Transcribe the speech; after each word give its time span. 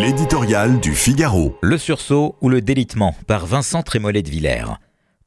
L'éditorial 0.00 0.78
du 0.78 0.94
Figaro. 0.94 1.58
Le 1.60 1.76
sursaut 1.76 2.36
ou 2.40 2.48
le 2.48 2.60
délitement 2.60 3.16
par 3.26 3.46
Vincent 3.46 3.82
Trémollet 3.82 4.22
de 4.22 4.30
Villers. 4.30 4.78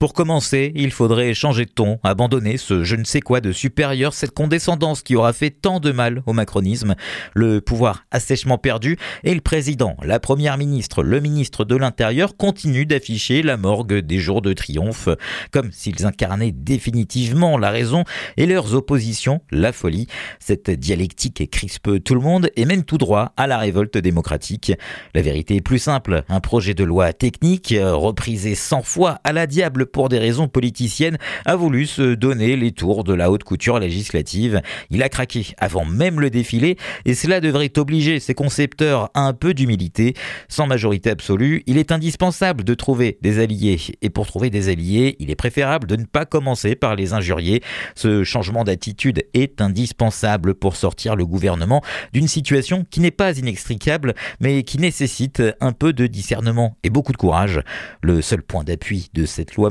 Pour 0.01 0.13
commencer, 0.13 0.71
il 0.74 0.89
faudrait 0.89 1.35
changer 1.35 1.66
de 1.66 1.69
ton, 1.69 2.00
abandonner 2.01 2.58
ce 2.58 2.83
je 2.83 2.95
ne 2.95 3.03
sais 3.03 3.22
quoi 3.22 3.40
de 3.40 3.51
supérieur, 3.51 4.13
cette 4.13 4.31
condescendance 4.31 5.04
qui 5.04 5.16
aura 5.16 5.31
fait 5.31 5.51
tant 5.51 5.79
de 5.79 5.92
mal 5.92 6.24
au 6.25 6.33
macronisme, 6.33 6.95
le 7.35 7.61
pouvoir 7.61 8.05
assèchement 8.09 8.57
perdu, 8.57 8.98
et 9.23 9.36
le 9.36 9.41
président, 9.41 9.95
la 10.01 10.19
première 10.19 10.57
ministre, 10.57 11.04
le 11.04 11.19
ministre 11.19 11.65
de 11.65 11.75
l'Intérieur 11.75 12.36
continuent 12.36 12.87
d'afficher 12.87 13.43
la 13.43 13.57
morgue 13.57 14.00
des 14.00 14.18
jours 14.18 14.41
de 14.41 14.54
triomphe, 14.54 15.07
comme 15.51 15.71
s'ils 15.71 16.04
incarnaient 16.04 16.52
définitivement 16.52 17.59
la 17.59 17.70
raison 17.70 18.04
et 18.38 18.47
leurs 18.47 18.73
oppositions 18.73 19.41
la 19.52 19.71
folie. 19.71 20.07
Cette 20.39 20.71
dialectique 20.71 21.47
crispe 21.52 22.04
tout 22.04 22.15
le 22.15 22.21
monde 22.21 22.49
et 22.55 22.65
mène 22.65 22.86
tout 22.86 22.97
droit 22.97 23.33
à 23.38 23.45
la 23.45 23.59
révolte 23.59 23.99
démocratique. 23.99 24.71
La 25.13 25.21
vérité 25.21 25.57
est 25.57 25.61
plus 25.61 25.77
simple, 25.77 26.24
un 26.27 26.39
projet 26.39 26.74
de 26.74 26.83
loi 26.83 27.13
technique, 27.13 27.75
reprisé 27.79 28.55
100 28.55 28.82
fois 28.82 29.19
à 29.24 29.32
la 29.32 29.46
diable 29.46 29.90
pour 29.91 30.09
des 30.09 30.19
raisons 30.19 30.47
politiciennes, 30.47 31.18
a 31.45 31.55
voulu 31.55 31.86
se 31.86 32.13
donner 32.13 32.55
les 32.55 32.72
tours 32.72 33.04
de 33.04 33.13
la 33.13 33.32
haute 33.32 33.44
couture 33.44 33.80
législative. 33.80 34.62
Il 34.90 35.04
a 35.04 35.09
craqué 35.09 35.48
avant 35.58 35.86
même 35.86 36.20
le 36.20 36.30
défilé 36.30 36.77
et 37.05 37.13
cela 37.13 37.40
devrait 37.40 37.77
obliger 37.77 38.20
ses 38.20 38.34
concepteurs 38.34 39.09
à 39.13 39.22
un 39.22 39.34
peu 39.34 39.54
d'humilité. 39.54 40.13
Sans 40.48 40.68
majorité 40.68 41.09
absolue, 41.09 41.63
il 41.68 41.77
est 41.77 41.91
indispensable 41.91 42.63
de 42.63 42.73
trouver 42.73 43.18
des 43.22 43.40
alliés. 43.40 43.80
Et 44.02 44.09
pour 44.09 44.27
trouver 44.27 44.49
des 44.49 44.70
alliés, 44.70 45.16
il 45.20 45.30
est 45.30 45.35
préférable 45.35 45.88
de 45.88 45.96
ne 45.96 46.05
pas 46.05 46.26
commencer 46.26 46.76
par 46.76 46.96
les 46.96 47.13
injurier. 47.13 47.62
Ce 47.96 48.23
changement 48.23 48.63
d'attitude 48.63 49.23
est 49.34 49.62
indispensable 49.62 50.55
pour 50.55 50.76
sortir 50.76 51.16
le 51.16 51.26
gouvernement 51.26 51.82
d'une 52.13 52.27
situation 52.27 52.85
qui 52.90 52.99
n'est 52.99 53.12
pas 53.12 53.38
inextricable, 53.38 54.13
mais 54.40 54.63
qui 54.63 54.77
nécessite 54.77 55.41
un 55.60 55.71
peu 55.71 55.94
de 55.94 56.08
discernement 56.08 56.77
et 56.84 56.90
beaucoup 56.90 57.12
de 57.12 57.18
courage. 57.18 57.62
Le 58.01 58.21
seul 58.21 58.41
point 58.41 58.63
d'appui 58.63 59.10
de 59.13 59.26
cette 59.26 59.55
loi 59.55 59.70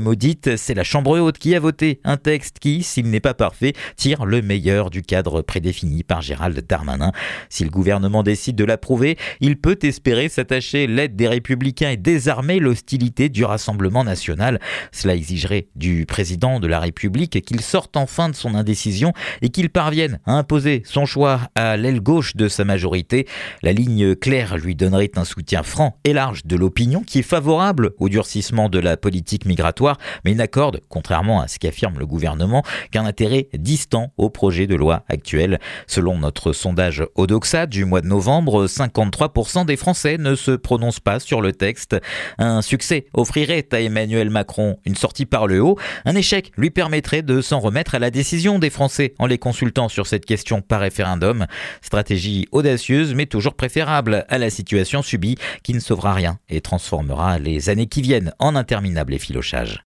c'est 0.57 0.73
la 0.73 0.83
Chambre 0.83 1.19
haute 1.19 1.37
qui 1.37 1.55
a 1.55 1.59
voté 1.59 1.99
un 2.03 2.17
texte 2.17 2.59
qui, 2.59 2.83
s'il 2.83 3.09
n'est 3.09 3.19
pas 3.19 3.33
parfait, 3.33 3.73
tire 3.95 4.25
le 4.25 4.41
meilleur 4.41 4.89
du 4.89 5.01
cadre 5.01 5.41
prédéfini 5.41 6.03
par 6.03 6.21
Gérald 6.21 6.59
Darmanin. 6.67 7.11
Si 7.49 7.63
le 7.63 7.69
gouvernement 7.69 8.23
décide 8.23 8.55
de 8.55 8.65
l'approuver, 8.65 9.17
il 9.39 9.57
peut 9.57 9.79
espérer 9.81 10.29
s'attacher 10.29 10.87
l'aide 10.87 11.15
des 11.15 11.27
républicains 11.27 11.91
et 11.91 11.97
désarmer 11.97 12.59
l'hostilité 12.59 13.29
du 13.29 13.43
Rassemblement 13.45 14.03
national. 14.03 14.59
Cela 14.91 15.15
exigerait 15.15 15.67
du 15.75 16.05
président 16.05 16.59
de 16.59 16.67
la 16.67 16.79
République 16.79 17.41
qu'il 17.41 17.61
sorte 17.61 17.97
enfin 17.97 18.29
de 18.29 18.35
son 18.35 18.55
indécision 18.55 19.13
et 19.41 19.49
qu'il 19.49 19.69
parvienne 19.69 20.19
à 20.25 20.33
imposer 20.33 20.83
son 20.85 21.05
choix 21.05 21.41
à 21.55 21.77
l'aile 21.77 22.01
gauche 22.01 22.35
de 22.35 22.47
sa 22.47 22.65
majorité. 22.65 23.27
La 23.63 23.73
ligne 23.73 24.15
claire 24.15 24.57
lui 24.57 24.75
donnerait 24.75 25.11
un 25.15 25.25
soutien 25.25 25.63
franc 25.63 25.97
et 26.03 26.13
large 26.13 26.45
de 26.45 26.55
l'opinion 26.55 27.01
qui 27.01 27.19
est 27.19 27.23
favorable 27.23 27.91
au 27.99 28.09
durcissement 28.09 28.69
de 28.69 28.79
la 28.79 28.97
politique 28.97 29.45
migratoire 29.45 29.97
mais 30.23 30.31
il 30.31 30.37
n'accorde, 30.37 30.81
contrairement 30.89 31.41
à 31.41 31.47
ce 31.47 31.59
qu'affirme 31.59 31.99
le 31.99 32.05
gouvernement, 32.05 32.63
qu'un 32.91 33.05
intérêt 33.05 33.47
distant 33.53 34.13
au 34.17 34.29
projet 34.29 34.67
de 34.67 34.75
loi 34.75 35.03
actuel. 35.09 35.59
Selon 35.87 36.17
notre 36.17 36.53
sondage 36.53 37.03
Odoxa 37.15 37.65
du 37.65 37.85
mois 37.85 38.01
de 38.01 38.07
novembre, 38.07 38.67
53% 38.67 39.65
des 39.65 39.77
Français 39.77 40.17
ne 40.17 40.35
se 40.35 40.51
prononcent 40.51 40.99
pas 40.99 41.19
sur 41.19 41.41
le 41.41 41.53
texte. 41.53 41.95
Un 42.37 42.61
succès 42.61 43.05
offrirait 43.13 43.67
à 43.71 43.81
Emmanuel 43.81 44.29
Macron 44.29 44.77
une 44.85 44.95
sortie 44.95 45.25
par 45.25 45.47
le 45.47 45.61
haut. 45.61 45.77
Un 46.05 46.15
échec 46.15 46.51
lui 46.57 46.69
permettrait 46.69 47.21
de 47.21 47.41
s'en 47.41 47.59
remettre 47.59 47.95
à 47.95 47.99
la 47.99 48.11
décision 48.11 48.59
des 48.59 48.69
Français 48.69 49.13
en 49.19 49.25
les 49.25 49.37
consultant 49.37 49.89
sur 49.89 50.07
cette 50.07 50.25
question 50.25 50.61
par 50.61 50.81
référendum. 50.81 51.45
Stratégie 51.81 52.47
audacieuse 52.51 53.13
mais 53.13 53.25
toujours 53.25 53.53
préférable 53.53 54.25
à 54.29 54.37
la 54.37 54.49
situation 54.49 55.01
subie 55.01 55.37
qui 55.63 55.73
ne 55.73 55.79
sauvera 55.79 56.13
rien 56.13 56.39
et 56.49 56.61
transformera 56.61 57.39
les 57.39 57.69
années 57.69 57.87
qui 57.87 58.01
viennent 58.01 58.33
en 58.39 58.55
interminables 58.55 59.13
effilochages. 59.13 59.79